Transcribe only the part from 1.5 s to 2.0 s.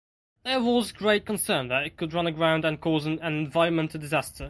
that it